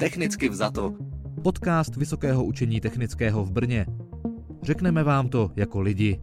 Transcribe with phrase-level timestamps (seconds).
[0.00, 0.94] Technicky vzato.
[1.42, 3.86] Podcast Vysokého učení technického v Brně.
[4.62, 6.20] Řekneme vám to jako lidi.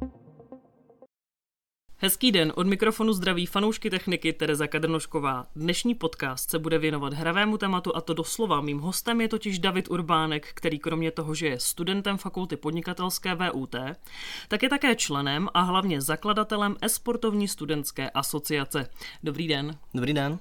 [1.98, 5.46] Hezký den, od mikrofonu zdraví fanoušky techniky Tereza Kadrnošková.
[5.56, 8.62] Dnešní podcast se bude věnovat hravému tématu a to doslova.
[8.62, 13.76] Mým hostem je totiž David Urbánek, který kromě toho, že je studentem fakulty podnikatelské VUT,
[14.48, 18.90] tak je také členem a hlavně zakladatelem esportovní studentské asociace.
[19.24, 19.78] Dobrý den.
[19.94, 20.40] Dobrý den.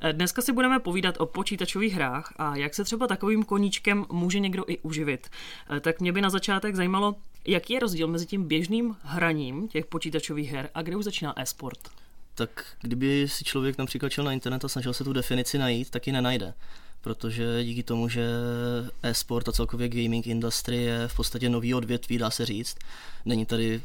[0.00, 4.38] Eh, dneska si budeme povídat o počítačových hrách a jak se třeba takovým koníčkem může
[4.38, 5.28] někdo i uživit.
[5.70, 9.86] Eh, tak mě by na začátek zajímalo, jaký je rozdíl mezi tím běžným hraním těch
[9.86, 11.78] počítačových her a kde už začíná e-sport?
[12.34, 16.06] Tak kdyby si člověk například šel na internet a snažil se tu definici najít, tak
[16.06, 16.54] ji nenajde
[17.06, 18.26] protože díky tomu, že
[19.02, 22.76] e-sport a celkově gaming industry je v podstatě nový odvětví, dá se říct,
[23.24, 23.82] není tady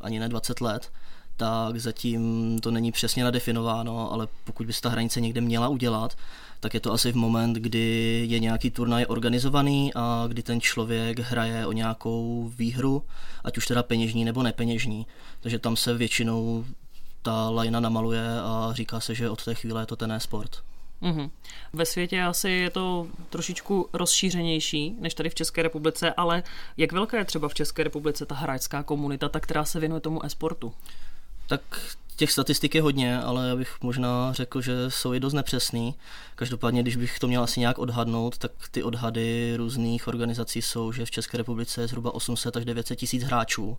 [0.00, 0.92] ani ne 20 let,
[1.36, 6.16] tak zatím to není přesně nadefinováno, ale pokud by se ta hranice někde měla udělat,
[6.60, 11.18] tak je to asi v moment, kdy je nějaký turnaj organizovaný a kdy ten člověk
[11.18, 13.02] hraje o nějakou výhru,
[13.44, 15.06] ať už teda peněžní nebo nepeněžní.
[15.40, 16.64] Takže tam se většinou
[17.22, 20.62] ta lajna namaluje a říká se, že od té chvíle je to ten sport.
[21.02, 21.30] Mm-hmm.
[21.72, 26.42] Ve světě asi je to trošičku rozšířenější než tady v České republice, ale
[26.76, 30.24] jak velká je třeba v České republice ta hráčská komunita, ta, která se věnuje tomu
[30.24, 30.74] e-sportu?
[31.46, 31.60] Tak
[32.16, 35.94] těch statistik je hodně, ale já bych možná řekl, že jsou i dost nepřesný.
[36.34, 41.06] Každopádně, když bych to měl asi nějak odhadnout, tak ty odhady různých organizací jsou, že
[41.06, 43.78] v České republice je zhruba 800 až 900 tisíc hráčů.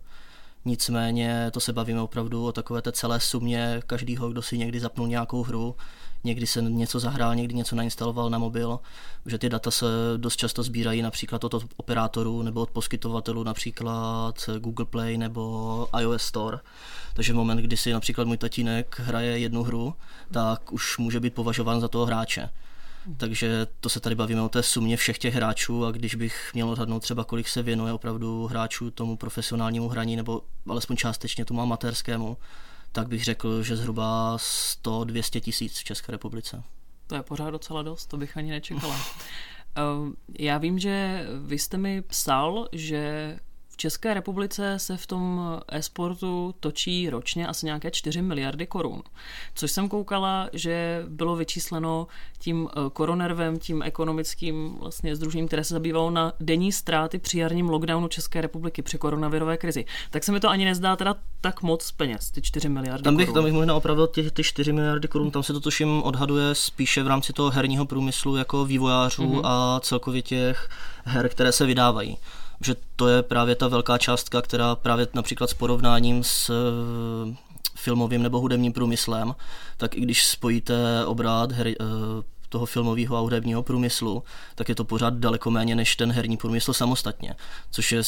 [0.64, 5.08] Nicméně to se bavíme opravdu o takové té celé sumě každého, kdo si někdy zapnul
[5.08, 5.76] nějakou hru,
[6.24, 8.80] někdy se něco zahrál, někdy něco nainstaloval na mobil,
[9.26, 9.86] že ty data se
[10.16, 16.58] dost často sbírají například od operátorů nebo od poskytovatelů, například Google Play nebo iOS Store.
[17.14, 19.94] Takže v moment, kdy si například můj tatínek hraje jednu hru,
[20.32, 22.48] tak už může být považován za toho hráče.
[23.16, 26.70] Takže to se tady bavíme o té sumě všech těch hráčů a když bych měl
[26.70, 32.36] odhadnout třeba, kolik se věnuje opravdu hráčů tomu profesionálnímu hraní nebo alespoň částečně tomu amatérskému,
[32.96, 36.62] tak bych řekl, že zhruba 100-200 tisíc v České republice.
[37.06, 38.96] To je pořád docela dost, to bych ani nečekala.
[39.78, 43.36] Ehm, já vím, že vy jste mi psal, že
[43.76, 49.02] v České republice se v tom e-sportu točí ročně asi nějaké 4 miliardy korun,
[49.54, 52.06] což jsem koukala, že bylo vyčísleno
[52.38, 57.68] tím eh, koronervem, tím ekonomickým vlastně združením, které se zabývalo na denní ztráty při jarním
[57.68, 59.84] lockdownu České republiky při koronavirové krizi.
[60.10, 63.26] Tak se mi to ani nezdá teda tak moc peněz, ty 4 miliardy tam bych,
[63.26, 63.34] korun.
[63.34, 67.02] Tam bych možná opravdu ty, ty 4 miliardy korun, tam se to tuším odhaduje spíše
[67.02, 69.40] v rámci toho herního průmyslu jako vývojářů mm-hmm.
[69.44, 70.68] a celkově těch
[71.04, 72.18] her, které se vydávají
[72.60, 77.36] že to je právě ta velká částka, která právě například s porovnáním s eh,
[77.74, 79.34] filmovým nebo hudebním průmyslem,
[79.76, 81.74] tak i když spojíte obrat her, eh,
[82.48, 84.22] toho filmového a hudebního průmyslu,
[84.54, 87.34] tak je to pořád daleko méně než ten herní průmysl samostatně,
[87.70, 88.02] což je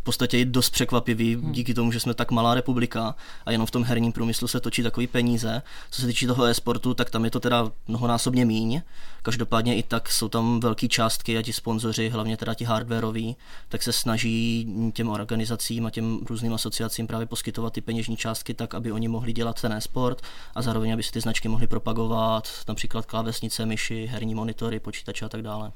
[0.00, 1.52] v podstatě i dost překvapivý hmm.
[1.52, 3.14] díky tomu, že jsme tak malá republika
[3.46, 5.62] a jenom v tom herním průmyslu se točí takový peníze.
[5.90, 8.82] Co se týče toho e-sportu, tak tam je to teda mnohonásobně míň.
[9.22, 13.36] Každopádně i tak jsou tam velké částky a ti sponzoři, hlavně teda ti hardwareoví,
[13.68, 18.74] tak se snaží těm organizacím a těm různým asociacím právě poskytovat ty peněžní částky tak,
[18.74, 20.22] aby oni mohli dělat ten e-sport
[20.54, 25.28] a zároveň, aby si ty značky mohly propagovat, například klávesnice, myši, herní monitory, počítače a
[25.28, 25.72] tak dále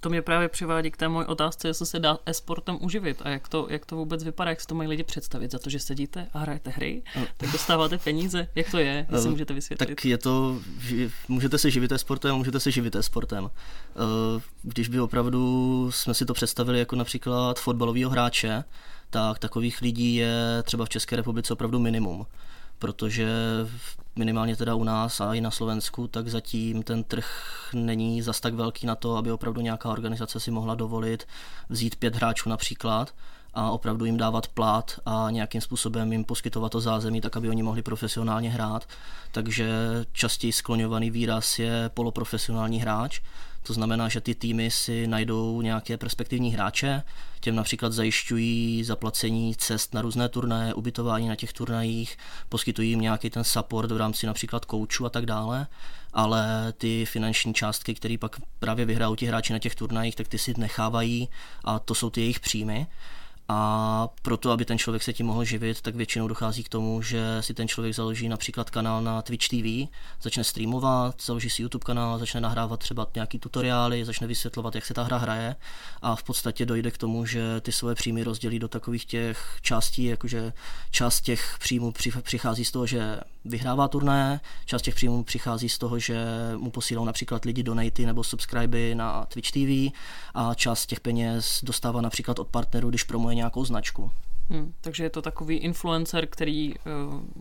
[0.00, 3.48] to mě právě přivádí k té moje otázce, jestli se dá e-sportem uživit a jak
[3.48, 5.50] to, jak to vůbec vypadá, jak si to mají lidi představit.
[5.50, 7.26] Za to, že sedíte a hrajete hry, no.
[7.36, 8.48] tak dostáváte peníze.
[8.54, 9.86] Jak to je, jestli můžete vysvětlit?
[9.86, 10.58] Tak je to,
[11.28, 13.50] můžete se živit e-sportem a můžete se živit e-sportem.
[13.50, 18.64] Eh, když by opravdu jsme si to představili jako například fotbalového hráče,
[19.10, 22.26] tak takových lidí je třeba v České republice opravdu minimum
[22.78, 23.28] protože
[24.16, 27.26] minimálně teda u nás a i na Slovensku, tak zatím ten trh
[27.74, 31.26] není zas tak velký na to, aby opravdu nějaká organizace si mohla dovolit
[31.68, 33.14] vzít pět hráčů například
[33.56, 37.62] a opravdu jim dávat plat a nějakým způsobem jim poskytovat to zázemí, tak aby oni
[37.62, 38.88] mohli profesionálně hrát.
[39.32, 39.70] Takže
[40.12, 43.20] častěji skloňovaný výraz je poloprofesionální hráč,
[43.62, 47.02] to znamená, že ty týmy si najdou nějaké perspektivní hráče,
[47.40, 53.30] těm například zajišťují zaplacení cest na různé turnaje, ubytování na těch turnajích, poskytují jim nějaký
[53.30, 55.66] ten support v rámci například koučů a tak dále,
[56.12, 60.38] ale ty finanční částky, které pak právě vyhrajou ti hráči na těch turnajích, tak ty
[60.38, 61.28] si nechávají
[61.64, 62.86] a to jsou ty jejich příjmy
[63.48, 67.42] a proto, aby ten člověk se tím mohl živit, tak většinou dochází k tomu, že
[67.42, 72.18] si ten člověk založí například kanál na Twitch TV, začne streamovat, založí si YouTube kanál,
[72.18, 75.56] začne nahrávat třeba nějaký tutoriály, začne vysvětlovat, jak se ta hra hraje.
[76.02, 80.04] A v podstatě dojde k tomu, že ty svoje příjmy rozdělí do takových těch částí,
[80.04, 80.52] jakože
[80.90, 85.98] část těch příjmů přichází z toho, že vyhrává turné, část těch příjmů přichází z toho,
[85.98, 86.24] že
[86.56, 89.96] mu posílou například lidi donaty nebo subscriby na Twitch TV
[90.34, 94.10] a část těch peněz dostává například od partnerů, když promuje nějakou značku.
[94.50, 96.84] Hmm, takže je to takový influencer, který uh,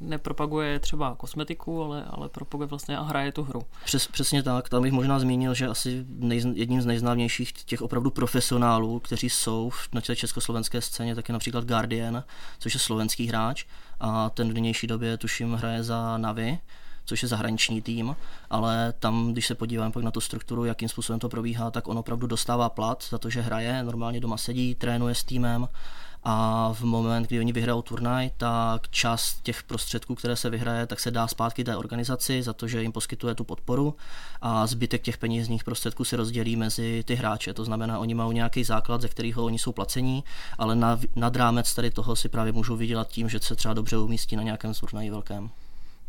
[0.01, 3.61] nepropaguje třeba kosmetiku, ale, ale propaguje vlastně a hraje tu hru.
[3.85, 4.69] Přes, přesně tak.
[4.69, 9.71] Tam bych možná zmínil, že asi nej, jedním z nejznámějších těch opravdu profesionálů, kteří jsou
[9.93, 12.23] na té československé scéně, tak je například Guardian,
[12.59, 13.65] což je slovenský hráč
[13.99, 16.59] a ten v nynější době tuším hraje za Navi
[17.05, 18.15] což je zahraniční tým,
[18.49, 21.97] ale tam, když se podíváme pak na tu strukturu, jakým způsobem to probíhá, tak on
[21.97, 25.67] opravdu dostává plat za to, že hraje, normálně doma sedí, trénuje s týmem
[26.27, 30.99] a v moment, kdy oni vyhrajou turnaj, tak část těch prostředků, které se vyhraje, tak
[30.99, 33.95] se dá zpátky té organizaci za to, že jim poskytuje tu podporu
[34.41, 37.53] a zbytek těch penězních prostředků se rozdělí mezi ty hráče.
[37.53, 40.23] To znamená, oni mají nějaký základ, ze kterého oni jsou placení,
[40.57, 43.97] ale na, nad rámec tady toho si právě můžou vydělat tím, že se třeba dobře
[43.97, 45.49] umístí na nějakém turnaji velkém.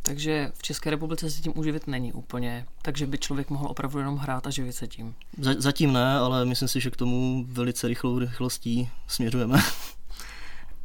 [0.07, 4.17] Takže v České republice se tím uživit není úplně, takže by člověk mohl opravdu jenom
[4.17, 5.15] hrát a živit se tím.
[5.59, 9.59] Zatím ne, ale myslím si, že k tomu velice rychlou rychlostí směřujeme.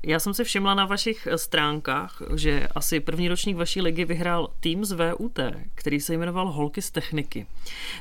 [0.04, 4.50] Já jsem si všimla na vašich eh, stránkách, že asi první ročník vaší ligy vyhrál
[4.60, 5.40] tým z VUT,
[5.76, 7.48] který se jmenoval Holky z techniky.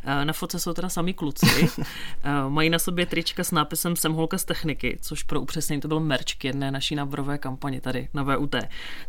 [0.04, 1.46] Eh, na fotce jsou teda sami kluci.
[2.22, 5.88] Eh, mají na sobě trička s nápisem Jsem holka z techniky, což pro upřesnění to
[5.88, 8.54] byl merch k jedné naší náborové kampani tady na VUT.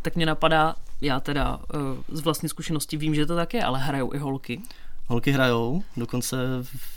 [0.02, 1.60] Tak mě napadá, já teda
[2.08, 4.60] z vlastní zkušenosti vím, že to tak je, ale hrajou i holky.
[5.06, 6.36] Holky hrajou, dokonce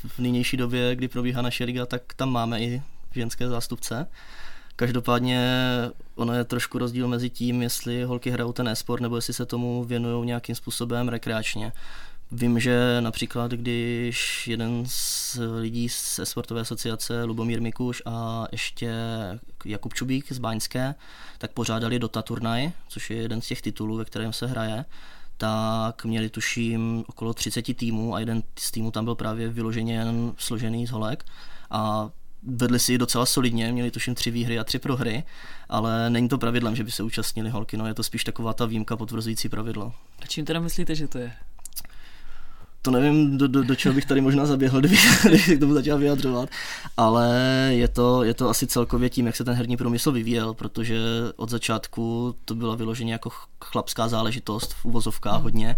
[0.08, 2.82] v nynější době, kdy probíhá naše liga, tak tam máme i
[3.12, 4.08] ženské zástupce.
[4.76, 5.50] Každopádně
[6.16, 9.84] ono je trošku rozdíl mezi tím, jestli holky hrajou ten e-sport nebo jestli se tomu
[9.84, 11.72] věnují nějakým způsobem rekreačně.
[12.38, 18.94] Vím, že například, když jeden z lidí z sportové asociace, Lubomír Mikuš a ještě
[19.66, 20.96] Jakub Čubík z Báňské,
[21.38, 24.86] tak pořádali Dota turnaj, což je jeden z těch titulů, ve kterém se hraje,
[25.38, 30.34] tak měli tuším okolo 30 týmů a jeden z týmů tam byl právě vyloženě jen
[30.38, 31.26] složený z holek
[31.72, 32.10] a
[32.44, 35.24] vedli si docela solidně, měli tuším tři výhry a tři prohry,
[35.70, 38.66] ale není to pravidlem, že by se účastnili holky, no je to spíš taková ta
[38.66, 39.94] výjimka potvrzující pravidlo.
[40.22, 41.34] A čím teda myslíte, že to je?
[42.86, 45.98] To nevím, do, do, do čeho bych tady možná zaběhl, kdybych, kdybych k tomu začal
[45.98, 46.50] vyjadřovat,
[46.98, 47.30] ale
[47.70, 50.98] je to, je to asi celkově tím, jak se ten herní průmysl vyvíjel, protože
[51.36, 53.30] od začátku to byla vyloženě jako
[53.64, 55.44] chlapská záležitost v uvozovkách hmm.
[55.44, 55.76] hodně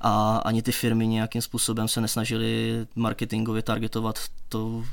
[0.00, 4.18] a ani ty firmy nějakým způsobem se nesnažily marketingově targetovat
[4.48, 4.84] to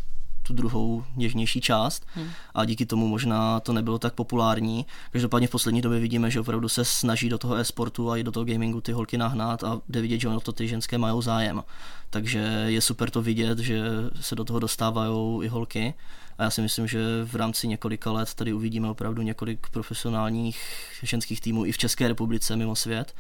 [0.48, 2.30] tu druhou něžnější část hmm.
[2.56, 4.86] a díky tomu možná to nebylo tak populární.
[5.12, 8.32] Každopádně v poslední době vidíme, že opravdu se snaží do toho e-sportu a i do
[8.32, 11.64] toho gamingu ty holky nahnat a jde vidět, že ono to ty ženské mají zájem.
[12.10, 13.82] Takže je super to vidět, že
[14.22, 15.94] se do toho dostávají i holky
[16.38, 20.60] a já si myslím, že v rámci několika let tady uvidíme opravdu několik profesionálních
[21.04, 23.16] ženských týmů i v České republice mimo svět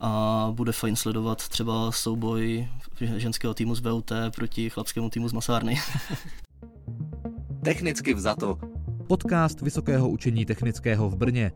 [0.00, 2.68] a bude fajn sledovat třeba souboj
[3.16, 5.80] ženského týmu z VUT proti chlapskému týmu z Masárny.
[7.64, 8.58] Technicky vzato.
[9.06, 11.52] Podcast Vysokého učení technického v Brně.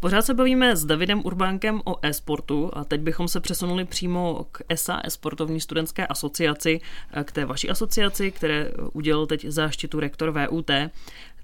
[0.00, 4.62] Pořád se bavíme s Davidem Urbánkem o e-sportu a teď bychom se přesunuli přímo k
[4.68, 6.80] ESA, e-sportovní studentské asociaci,
[7.24, 10.70] k té vaší asociaci, které udělal teď záštitu rektor VUT.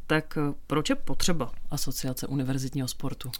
[0.06, 3.30] Tak proč je potřeba asociace univerzitního sportu?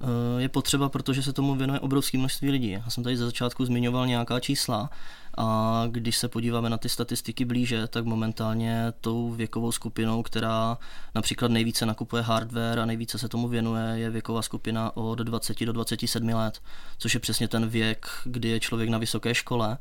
[0.00, 2.70] Eh, je potřeba, protože se tomu věnuje obrovské množství lidí.
[2.70, 4.90] Já jsem tady ze začátku zmiňoval nějaká čísla
[5.38, 10.78] a když se podíváme na ty statistiky blíže, tak momentálně tou věkovou skupinou, která
[11.14, 15.72] například nejvíce nakupuje hardware a nejvíce se tomu věnuje, je věková skupina od 20 do
[15.72, 16.62] 27 let,
[16.98, 19.78] což je přesně ten věk, kdy je člověk na vysoké škole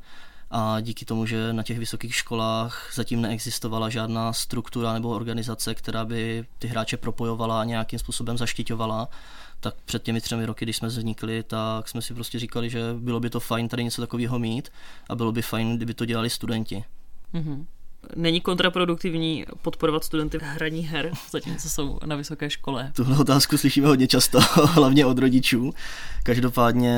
[0.51, 6.05] a díky tomu, že na těch vysokých školách zatím neexistovala žádná struktura nebo organizace, která
[6.05, 9.09] by ty hráče propojovala a nějakým způsobem zaštiťovala,
[9.63, 13.19] tak před těmi třemi roky, když jsme vznikli, tak jsme si prostě říkali, že bylo
[13.19, 14.69] by to fajn tady něco takového mít
[15.09, 16.83] a bylo by fajn, kdyby to dělali studenti.
[17.33, 17.65] Mm-hmm.
[18.15, 22.91] Není kontraproduktivní podporovat studenty v hraní her, zatímco jsou na vysoké škole?
[22.95, 25.73] Tuhle otázku slyšíme hodně často, hlavně od rodičů.
[26.23, 26.95] Každopádně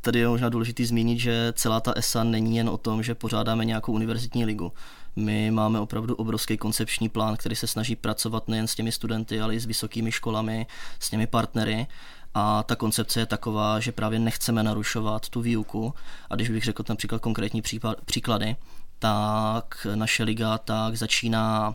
[0.00, 3.64] tady je možná důležité zmínit, že celá ta ESA není jen o tom, že pořádáme
[3.64, 4.72] nějakou univerzitní ligu.
[5.16, 9.54] My máme opravdu obrovský koncepční plán, který se snaží pracovat nejen s těmi studenty, ale
[9.54, 10.66] i s vysokými školami,
[11.00, 11.86] s těmi partnery.
[12.34, 15.94] A ta koncepce je taková, že právě nechceme narušovat tu výuku.
[16.30, 17.62] A když bych řekl například konkrétní
[18.04, 18.56] příklady,
[18.98, 21.74] tak naše liga tak začíná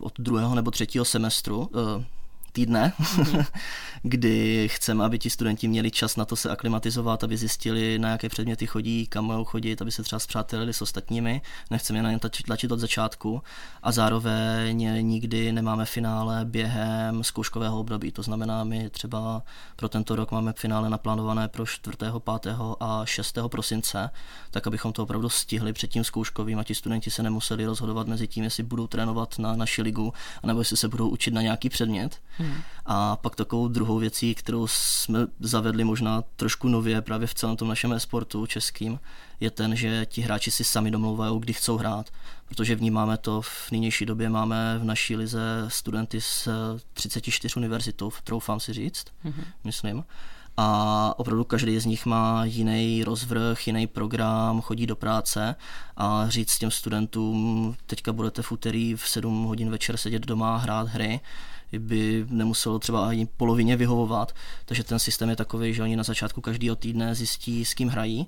[0.00, 2.04] od druhého nebo třetího semestru, eh,
[2.58, 3.46] týdne, mm-hmm.
[4.02, 8.28] kdy chceme, aby ti studenti měli čas na to se aklimatizovat, aby zjistili, na jaké
[8.28, 11.42] předměty chodí, kam mohou chodit, aby se třeba zpřátelili s ostatními.
[11.70, 13.42] Nechceme je na ně tlačit od začátku
[13.82, 18.12] a zároveň nikdy nemáme finále během zkouškového období.
[18.12, 19.42] To znamená, my třeba
[19.76, 21.96] pro tento rok máme finále naplánované pro 4.,
[22.42, 22.56] 5.
[22.80, 23.38] a 6.
[23.48, 24.10] prosince,
[24.50, 28.26] tak abychom to opravdu stihli před tím zkouškovým a ti studenti se nemuseli rozhodovat mezi
[28.26, 30.12] tím, jestli budou trénovat na naši ligu,
[30.42, 32.18] anebo jestli se budou učit na nějaký předmět.
[32.38, 32.47] Hmm.
[32.86, 37.68] A pak takovou druhou věcí, kterou jsme zavedli možná trošku nově právě v celém tom
[37.68, 39.00] našem e-sportu českým,
[39.40, 42.10] je ten, že ti hráči si sami domlouvají, kdy chcou hrát.
[42.48, 46.48] Protože vnímáme to, v nynější době máme v naší lize studenty z
[46.92, 49.44] 34 univerzitou, troufám si říct, mm-hmm.
[49.64, 50.04] myslím
[50.60, 55.54] a opravdu každý z nich má jiný rozvrh, jiný program, chodí do práce
[55.96, 60.58] a říct těm studentům, teďka budete v úterý v 7 hodin večer sedět doma a
[60.58, 61.20] hrát hry,
[61.78, 64.34] by nemuselo třeba ani polovině vyhovovat.
[64.64, 68.26] Takže ten systém je takový, že oni na začátku každého týdne zjistí, s kým hrají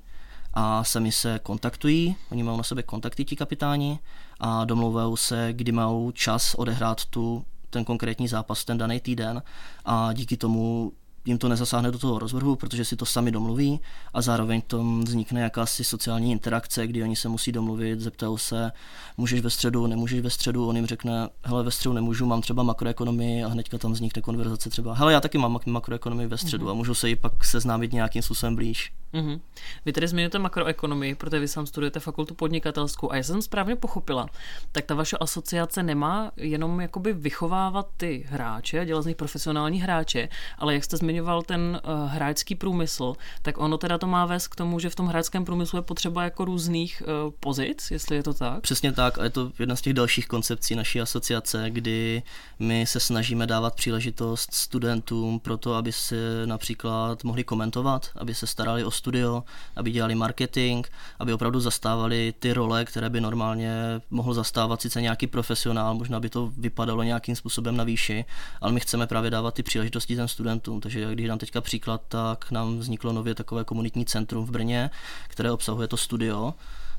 [0.55, 3.99] a sami se kontaktují, oni mají na sebe kontakty ti kapitáni
[4.41, 9.43] a domlouvají se, kdy mají čas odehrát tu ten konkrétní zápas ten daný týden
[9.85, 10.93] a díky tomu
[11.25, 13.81] jim to nezasáhne do toho rozvrhu, protože si to sami domluví
[14.15, 18.73] a zároveň tom vznikne jakási sociální interakce, kdy oni se musí domluvit, zeptají se,
[19.17, 22.63] můžeš ve středu, nemůžeš ve středu, on jim řekne, hele, ve středu nemůžu, mám třeba
[22.63, 26.71] makroekonomii a hnedka tam vznikne konverzace třeba, hele, já taky mám makroekonomii ve středu mm-hmm.
[26.71, 28.93] a můžu se ji pak seznámit nějakým způsobem blíž.
[29.15, 29.41] Mm-hmm.
[29.85, 34.27] Vy tedy zmiňujete makroekonomii, protože vy sám studujete fakultu podnikatelskou a já jsem správně pochopila,
[34.73, 40.29] tak ta vaše asociace nemá jenom jakoby vychovávat ty hráče, dělat z nich profesionální hráče,
[40.59, 44.57] ale jak jste zmiňoval ten uh, hráčský průmysl, tak ono teda to má vést k
[44.57, 48.35] tomu, že v tom hráčském průmyslu je potřeba jako různých uh, pozic, jestli je to
[48.35, 48.61] tak?
[48.61, 52.23] Přesně tak a je to jedna z těch dalších koncepcí naší asociace, kdy
[52.59, 58.47] my se snažíme dávat příležitost studentům pro to, aby se například mohli komentovat, aby se
[58.47, 59.45] starali o studio,
[59.77, 60.87] aby dělali marketing,
[61.19, 66.29] aby opravdu zastávali ty role, které by normálně mohl zastávat sice nějaký profesionál, možná by
[66.29, 68.25] to vypadalo nějakým způsobem na výši,
[68.61, 70.81] ale my chceme právě dávat ty příležitosti těm studentům.
[70.81, 74.91] Takže když dám teďka příklad, tak nám vzniklo nově takové komunitní centrum v Brně,
[75.29, 76.55] které obsahuje to studio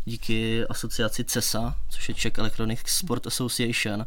[0.05, 4.05] díky asociaci CESA, což je Czech Electronic Sport Association,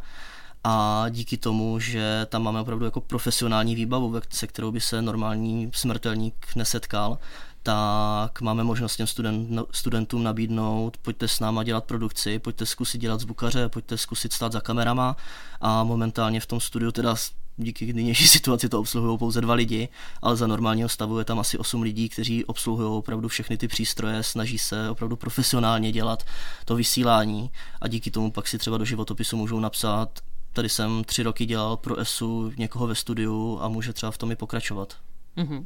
[0.65, 5.71] a díky tomu, že tam máme opravdu jako profesionální výbavu, se kterou by se normální
[5.75, 7.19] smrtelník nesetkal,
[7.63, 12.99] tak máme možnost těm student, no, studentům nabídnout, pojďte s náma dělat produkci, pojďte zkusit
[12.99, 15.17] dělat zvukaře, pojďte zkusit stát za kamerama.
[15.61, 17.15] A momentálně v tom studiu teda
[17.57, 19.89] díky nynější situaci to obsluhují pouze dva lidi,
[20.23, 24.23] ale za normálního stavu je tam asi osm lidí, kteří obsluhují opravdu všechny ty přístroje,
[24.23, 26.25] snaží se opravdu profesionálně dělat
[26.65, 30.21] to vysílání a díky tomu pak si třeba do životopisu můžou napsat,
[30.53, 34.31] tady jsem tři roky dělal pro ESU někoho ve studiu a může třeba v tom
[34.31, 34.97] i pokračovat.
[35.37, 35.65] Mm-hmm.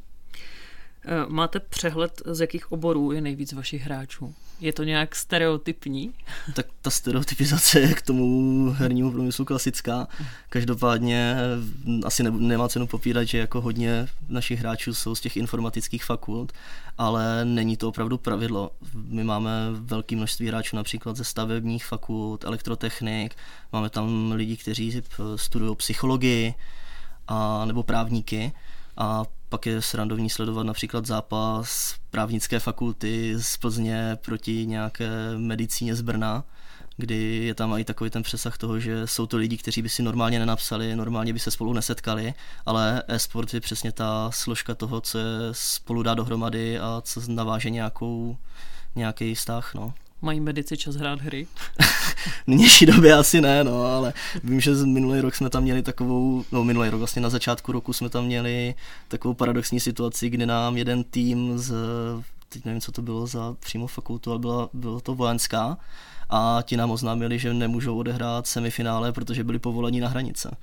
[1.05, 4.35] Eh, máte přehled, z jakých oborů je nejvíc vašich hráčů?
[4.61, 6.15] Je to nějak stereotypní?
[6.55, 10.09] Tak ta stereotypizace je k tomu hernímu průmyslu klasická.
[10.49, 15.37] Každopádně eh, asi ne, nemá cenu popírat, že jako hodně našich hráčů jsou z těch
[15.37, 16.53] informatických fakult,
[16.99, 18.71] ale není to opravdu pravidlo.
[18.95, 23.35] My máme velké množství hráčů například ze stavebních fakult, elektrotechnik,
[23.73, 25.03] máme tam lidi, kteří
[25.37, 26.55] studují psychologii
[27.29, 28.53] a, nebo právníky
[28.97, 36.01] a pak je srandovní sledovat například zápas právnické fakulty z Plzně proti nějaké medicíně z
[36.01, 36.45] Brna,
[36.97, 40.03] kdy je tam i takový ten přesah toho, že jsou to lidi, kteří by si
[40.03, 42.35] normálně nenapsali, normálně by se spolu nesetkali,
[42.67, 47.71] ale e-sport je přesně ta složka toho, co je spolu dá dohromady a co naváže
[47.71, 48.37] nějakou,
[48.95, 49.75] nějaký vztah.
[49.75, 49.95] No.
[50.23, 51.47] Mají medici čas hrát hry?
[52.45, 54.13] v nynější době asi ne, no, ale
[54.45, 57.93] vím, že minulý rok jsme tam měli takovou, no minulý rok, vlastně na začátku roku
[57.93, 58.75] jsme tam měli
[59.09, 61.75] takovou paradoxní situaci, kdy nám jeden tým z,
[62.49, 65.79] teď nevím, co to bylo za přímo fakultu, ale byla, bylo to vojenská,
[66.31, 70.57] a ti nám oznámili, že nemůžou odehrát semifinále, protože byli povoleni na hranice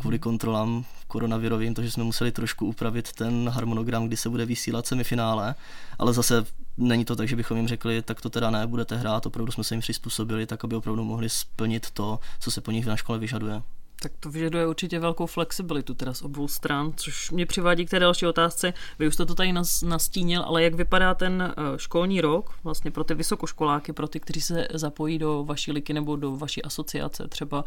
[0.00, 5.54] kvůli kontrolám koronavirovým, takže jsme museli trošku upravit ten harmonogram, kdy se bude vysílat semifinále,
[5.98, 9.26] ale zase není to tak, že bychom jim řekli, tak to teda ne, budete hrát,
[9.26, 12.86] opravdu jsme se jim přizpůsobili, tak aby opravdu mohli splnit to, co se po nich
[12.86, 13.62] na škole vyžaduje.
[14.00, 17.98] Tak to vyžaduje určitě velkou flexibilitu teda z obou stran, což mě přivádí k té
[17.98, 18.74] další otázce.
[18.98, 23.04] Vy už jste to tady nastínil, ale jak vypadá ten eh, školní rok vlastně pro
[23.04, 27.64] ty vysokoškoláky, pro ty, kteří se zapojí do vaší liky nebo do vaší asociace třeba?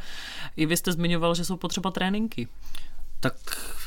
[0.56, 2.48] I vy jste zmiňoval, že jsou potřeba tréninky.
[3.20, 3.34] Tak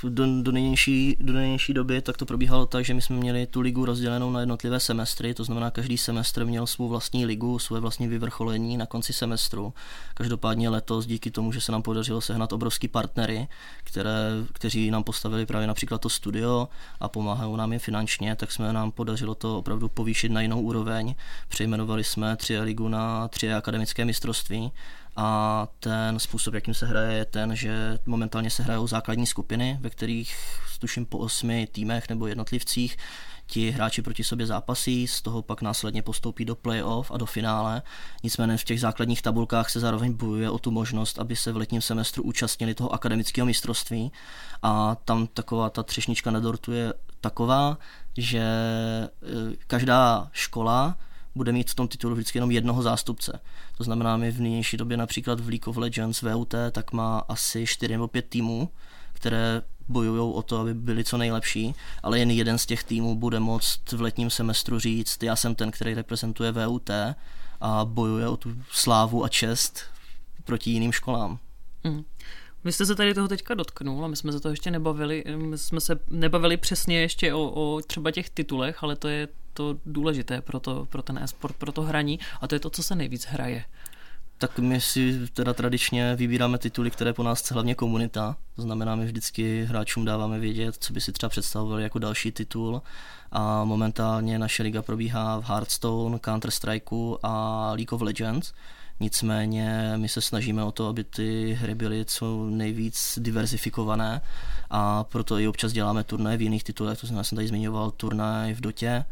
[0.08, 3.60] do, do, nynější, do nynější doby tak to probíhalo tak, že my jsme měli tu
[3.60, 8.08] ligu rozdělenou na jednotlivé semestry, to znamená, každý semestr měl svou vlastní ligu, svoje vlastní
[8.08, 9.74] vyvrcholení na konci semestru.
[10.14, 13.48] Každopádně letos díky tomu, že se nám podařilo sehnat obrovský partnery,
[13.84, 16.68] které, kteří nám postavili právě například to studio
[17.00, 21.14] a pomáhají nám i finančně, tak jsme nám podařilo to opravdu povýšit na jinou úroveň.
[21.48, 24.72] Přejmenovali jsme tři ligu na tři akademické mistrovství
[25.16, 29.90] a ten způsob, jakým se hraje, je ten, že momentálně se hrajou základní skupiny, ve
[29.90, 30.37] kterých
[30.83, 32.97] tuším po osmi týmech nebo jednotlivcích
[33.47, 37.83] ti hráči proti sobě zápasí, z toho pak následně postoupí do playoff a do finále.
[38.23, 41.83] Nicméně v těch základních tabulkách se zároveň bojuje o tu možnost, aby se v letním
[41.83, 44.12] semestru účastnili toho akademického mistrovství
[44.62, 47.78] a tam taková ta třešnička na dortu je taková,
[48.16, 49.11] že e,
[49.66, 50.97] každá škola
[51.34, 53.40] bude mít v tom titulu vždycky jenom jednoho zástupce.
[53.76, 57.66] To znamená, my v nynější době například v League of Legends VUT tak má asi
[57.66, 58.68] 4 nebo 5 týmů,
[59.12, 63.40] které bojují o to, aby byli co nejlepší, ale jen jeden z těch týmů bude
[63.40, 66.90] moct v letním semestru říct, já jsem ten, který reprezentuje VUT
[67.60, 69.80] a bojuje o tu slávu a čest
[70.44, 71.38] proti jiným školám.
[71.84, 72.04] Mm.
[72.64, 75.58] Vy jste se tady toho teďka dotknul a my jsme se to ještě nebavili, my
[75.58, 80.40] jsme se nebavili přesně ještě o, o třeba těch titulech, ale to je to důležité
[80.40, 83.25] pro, to, pro ten e-sport, pro to hraní a to je to, co se nejvíc
[83.25, 83.64] hraje.
[84.38, 88.37] Tak my si teda tradičně vybíráme tituly, které po nás chce hlavně komunita.
[88.56, 92.82] To znamená, my vždycky hráčům dáváme vědět, co by si třeba představovali jako další titul.
[93.32, 98.52] A momentálně naše liga probíhá v Hearthstone, Counter-Strikeu a League of Legends.
[99.00, 104.21] Nicméně my se snažíme o to, aby ty hry byly co nejvíc diverzifikované
[104.71, 108.54] a proto i občas děláme turnaje v jiných titulech, to znamená, jsem tady zmiňoval turnaj
[108.54, 109.04] v Dotě,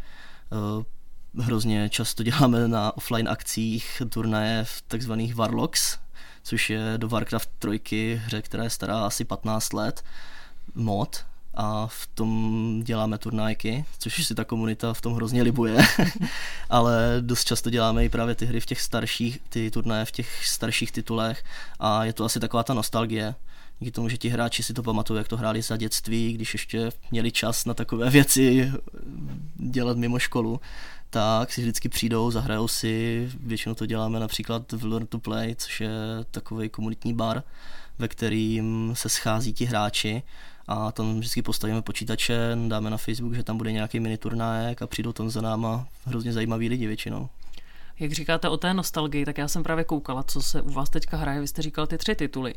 [1.38, 5.98] hrozně často děláme na offline akcích turnaje v takzvaných Warlocks,
[6.42, 10.04] což je do Warcraft 3 hře, která je stará asi 15 let,
[10.74, 15.76] mod, a v tom děláme turnajky, což si ta komunita v tom hrozně libuje,
[16.70, 20.46] ale dost často děláme i právě ty hry v těch starších, ty turnaje v těch
[20.46, 21.44] starších titulech.
[21.80, 23.34] A je to asi taková ta nostalgie,
[23.80, 26.90] díky tomu, že ti hráči si to pamatují, jak to hráli za dětství, když ještě
[27.10, 28.72] měli čas na takové věci
[29.54, 30.60] dělat mimo školu,
[31.10, 35.80] tak si vždycky přijdou, zahrajou si, většinou to děláme například v Learn to Play, což
[35.80, 35.90] je
[36.30, 37.42] takový komunitní bar,
[37.98, 40.22] ve kterým se schází ti hráči
[40.68, 44.86] a tam vždycky postavíme počítače, dáme na Facebook, že tam bude nějaký mini turnájek a
[44.86, 47.28] přijdou tam za náma hrozně zajímaví lidi většinou.
[48.00, 51.16] Jak říkáte o té nostalgii, tak já jsem právě koukala, co se u vás teďka
[51.16, 51.40] hraje.
[51.40, 52.54] Vy jste říkal ty tři tituly.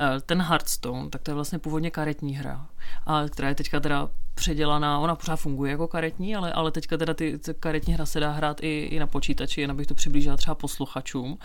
[0.00, 2.66] Eh, ten Hearthstone, tak to je vlastně původně karetní hra,
[3.06, 7.14] a která je teďka teda předělaná, ona pořád funguje jako karetní, ale, ale teďka teda
[7.14, 10.36] ty, ty karetní hra se dá hrát i, i na počítači, jen abych to přiblížila
[10.36, 11.38] třeba posluchačům.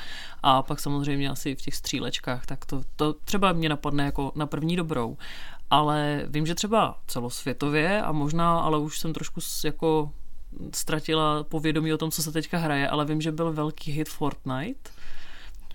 [0.43, 4.45] A pak samozřejmě asi v těch střílečkách, tak to, to třeba mě napadne jako na
[4.45, 5.17] první dobrou.
[5.69, 10.12] Ale vím, že třeba celosvětově a možná, ale už jsem trošku jako
[10.73, 14.89] ztratila povědomí o tom, co se teďka hraje, ale vím, že byl velký hit Fortnite.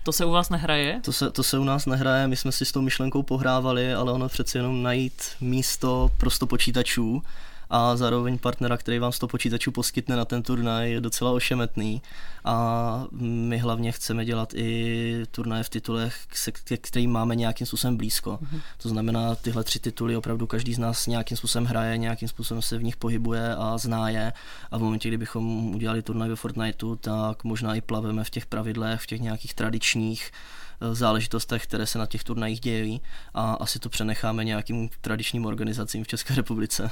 [0.03, 1.01] To se u vás nehraje?
[1.03, 4.11] To se, to se u nás nehraje, my jsme si s tou myšlenkou pohrávali, ale
[4.11, 7.23] ono přeci jenom najít místo prosto počítačů
[7.69, 12.01] a zároveň partnera, který vám z toho počítačů poskytne na ten turnaj, je docela ošemetný.
[12.45, 16.15] A my hlavně chceme dělat i turnaje v titulech,
[16.63, 18.39] ke kterým máme nějakým způsobem blízko.
[18.41, 18.61] Mm-hmm.
[18.77, 22.77] To znamená, tyhle tři tituly opravdu každý z nás nějakým způsobem hraje, nějakým způsobem se
[22.77, 24.33] v nich pohybuje a zná je.
[24.71, 29.01] A v momentě, kdybychom udělali turnaj ve Fortniteu, tak možná i plaveme v těch pravidlech,
[29.01, 33.01] v těch nějakých tradičních eh, záležitostech, které se na těch turnajích dějí
[33.33, 36.91] a asi to přenecháme nějakým tradičním organizacím v České republice.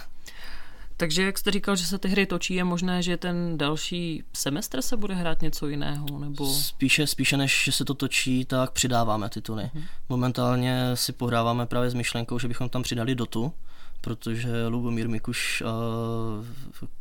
[0.98, 4.82] Takže jak jste říkal, že se ty hry točí, je možné, že ten další semestr
[4.82, 6.20] se bude hrát něco jiného?
[6.20, 6.54] Nebo...
[6.54, 9.70] Spíše, spíše než že se to točí, tak přidáváme tituly.
[9.74, 9.84] Hmm.
[10.10, 13.54] Momentálně si pohráváme právě s myšlenkou, že bychom tam přidali dotu,
[14.02, 15.74] protože Lubomír Mikuš a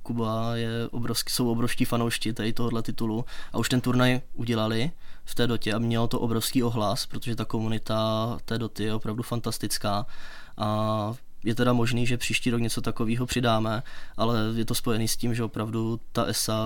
[0.03, 4.91] Kuba je obrovský, jsou obrovští fanoušti tady tohohle titulu a už ten turnaj udělali
[5.25, 9.23] v té dotě a mělo to obrovský ohlas, protože ta komunita té doty je opravdu
[9.23, 10.07] fantastická
[10.57, 13.83] a je teda možný, že příští rok něco takového přidáme,
[14.17, 16.65] ale je to spojený s tím, že opravdu ta ESA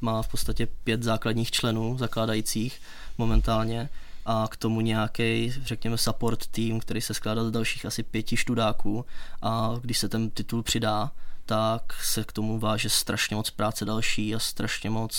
[0.00, 2.80] má v podstatě pět základních členů zakládajících
[3.18, 3.88] momentálně
[4.26, 9.04] a k tomu nějaký, řekněme, support tým, který se skládá z dalších asi pěti študáků
[9.42, 11.12] a když se ten titul přidá,
[11.46, 15.12] tak se k tomu váže strašně moc práce další a strašně moc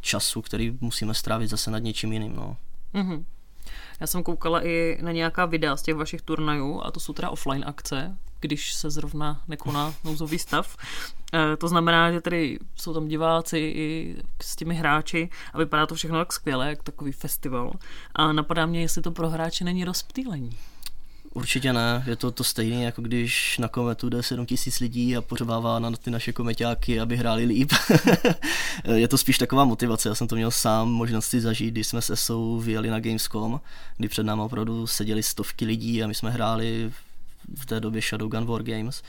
[0.00, 2.36] času, který musíme strávit zase nad něčím jiným.
[2.36, 2.56] No.
[2.94, 3.24] Mm-hmm.
[4.00, 7.30] Já jsem koukala i na nějaká videa z těch vašich turnajů a to jsou teda
[7.30, 10.76] offline akce, když se zrovna nekoná nouzový stav.
[11.34, 15.94] E, to znamená, že tady jsou tam diváci i s těmi hráči a vypadá to
[15.94, 17.72] všechno tak skvěle, jak takový festival.
[18.14, 20.58] A napadá mě, jestli to pro hráče není rozptýlení.
[21.34, 25.20] Určitě ne, je to to stejné, jako když na kometu jde 7 tisíc lidí a
[25.20, 27.72] pořebává na ty naše komeťáky, aby hráli líp.
[28.94, 32.16] je to spíš taková motivace, já jsem to měl sám možnosti zažít, když jsme se
[32.16, 33.60] SO vyjeli na Gamescom,
[33.96, 36.92] kdy před námi opravdu seděli stovky lidí a my jsme hráli
[37.56, 39.02] v té době Shadowgun War Games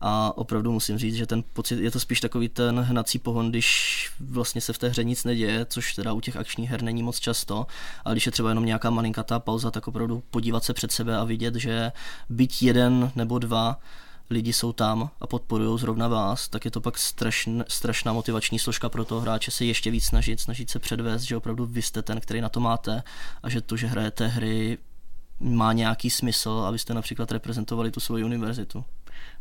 [0.00, 4.10] a opravdu musím říct, že ten pocit, je to spíš takový ten hnací pohon, když
[4.20, 7.20] vlastně se v té hře nic neděje, což teda u těch akčních her není moc
[7.20, 7.66] často,
[8.04, 11.24] ale když je třeba jenom nějaká malinkatá pauza, tak opravdu podívat se před sebe a
[11.24, 11.92] vidět, že
[12.28, 13.80] byť jeden nebo dva
[14.30, 18.88] lidi jsou tam a podporují zrovna vás, tak je to pak strašn, strašná motivační složka
[18.88, 22.20] pro toho hráče se ještě víc snažit, snažit se předvést, že opravdu vy jste ten,
[22.20, 23.02] který na to máte
[23.42, 24.78] a že to, že hrajete hry,
[25.40, 28.84] má nějaký smysl, abyste například reprezentovali tu svoji univerzitu.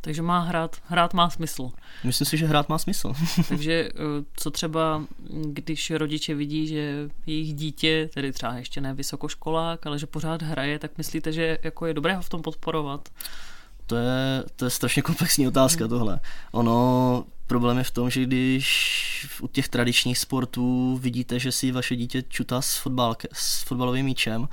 [0.02, 1.72] Takže má hrát, hrát má smysl.
[2.04, 3.14] Myslím si, že hrát má smysl.
[3.50, 5.04] Takže eh, co třeba,
[5.44, 10.80] když rodiče vidí, že jejich dítě, tedy třeba ještě ne vysokoškolák, ale že pořád hraje,
[10.80, 13.10] tak myslíte, že jako je dobré ho v tom podporovat?
[13.86, 15.90] To je, to je strašně komplexní otázka hmm.
[15.90, 16.20] tohle.
[16.52, 21.96] Ono, problém je v tom, že když u těch tradičních sportů vidíte, že si vaše
[21.96, 24.48] dítě čutá s, fotbalke, s fotbalovým míčem,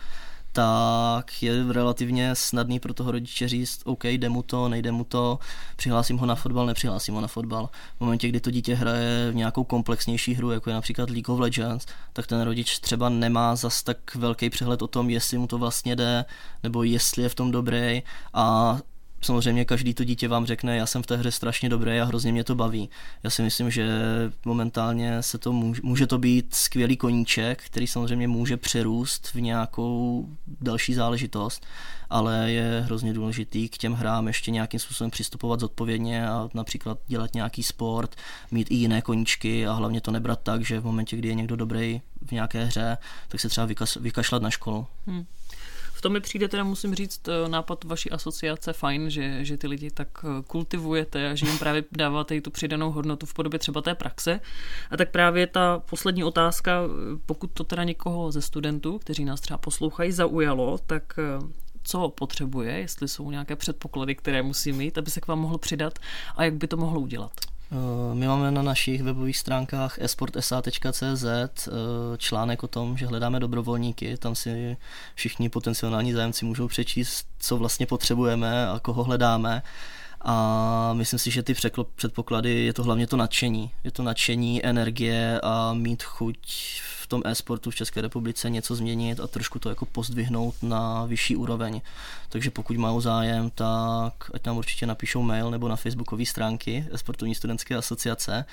[0.57, 5.38] tak je relativně snadný pro toho rodiče říct, OK, jde mu to, nejde mu to,
[5.77, 7.71] přihlásím ho na fotbal, nepřihlásím ho na fotbal.
[7.97, 11.40] V momentě, kdy to dítě hraje v nějakou komplexnější hru, jako je například League of
[11.40, 15.59] Legends, tak ten rodič třeba nemá zas tak velký přehled o tom, jestli mu to
[15.59, 16.25] vlastně jde,
[16.62, 18.03] nebo jestli je v tom dobrý
[18.35, 18.79] a
[19.27, 22.33] Samozřejmě každý to dítě vám řekne, já jsem v té hře strašně dobrý a hrozně
[22.33, 22.91] mě to baví.
[23.23, 23.89] Já si myslím, že
[24.45, 30.27] momentálně se to může, může to být skvělý koníček, který samozřejmě může přerůst v nějakou
[30.61, 31.67] další záležitost,
[32.11, 37.35] ale je hrozně důležitý k těm hrám ještě nějakým způsobem přistupovat zodpovědně a například dělat
[37.35, 38.17] nějaký sport,
[38.51, 41.57] mít i jiné koníčky a hlavně to nebrat tak, že v momentě, kdy je někdo
[41.57, 43.69] dobrý v nějaké hře, tak se třeba
[44.01, 44.87] vykašlat na školu.
[45.07, 45.27] Hmm.
[45.97, 49.67] V tom mi přijde teda, musím říct, eh, nápad vaší asociace fajn, že, že ty
[49.67, 53.59] lidi tak eh, kultivujete a že jim právě dáváte i tu přidanou hodnotu v podobě
[53.59, 54.41] třeba té praxe.
[54.91, 59.41] A tak právě ta poslední otázka, eh, pokud to teda někoho ze studentů, kteří nás
[59.41, 61.19] třeba poslouchají, zaujalo, tak
[61.83, 65.99] co potřebuje, jestli jsou nějaké předpoklady, které musí mít, aby se k vám mohl přidat
[66.37, 67.33] a jak by to mohlo udělat.
[67.72, 71.70] Eh, my máme na našich webových stránkách esportsa.cz eh,
[72.18, 74.76] článek o tom, že hledáme dobrovolníky, tam si
[75.14, 79.62] všichni potenciální zájemci můžou přečíst, co vlastně potřebujeme a koho hledáme.
[80.20, 81.55] A myslím si, že ty
[81.96, 83.70] předpoklady je to hlavně to nadšení.
[83.85, 86.38] Je to nadšení, energie a mít chuť
[87.07, 91.37] v tom e-sportu v České republice něco změnit a trošku to jako pozdvihnout na vyšší
[91.37, 91.81] úroveň.
[92.29, 97.35] Takže pokud mají zájem, tak ať nám určitě napíšou mail nebo na facebookové stránky e-sportovní
[97.35, 98.45] studentské asociace.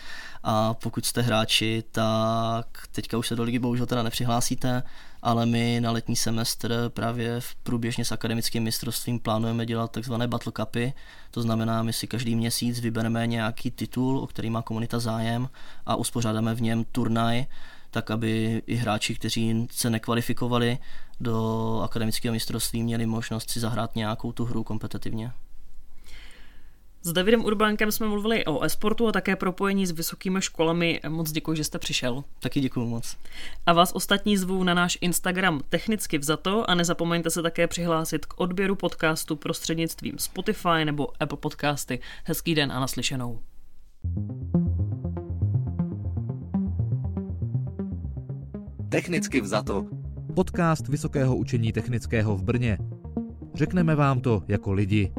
[0.43, 4.83] A pokud jste hráči, tak teďka už se do ligy bohužel teda nepřihlásíte,
[5.21, 10.53] ale my na letní semestr právě v průběžně s akademickým mistrovstvím plánujeme dělat takzvané battle
[10.57, 10.93] cupy,
[11.31, 15.49] to znamená, my si každý měsíc vybereme nějaký titul, o který má komunita zájem
[15.85, 17.45] a uspořádáme v něm turnaj,
[17.93, 20.77] tak aby i hráči, kteří se nekvalifikovali
[21.19, 25.31] do akademického mistrovství, měli možnost si zahrát nějakou tu hru kompetitivně.
[27.05, 30.99] S Davidem Urbánkem jsme mluvili o e-sportu a také propojení s vysokými školami.
[31.09, 32.23] Moc děkuji, že jste přišel.
[32.39, 33.17] Taky děkuji moc.
[33.65, 38.39] A vás ostatní zvu na náš Instagram technicky vzato a nezapomeňte se také přihlásit k
[38.39, 41.99] odběru podcastu prostřednictvím Spotify nebo Apple Podcasty.
[42.23, 43.39] Hezký den a naslyšenou.
[48.93, 49.85] Technicky vzato.
[50.35, 52.77] Podcast Vysokého učení technického v Brně.
[53.53, 55.13] Řekneme vám to jako lidi.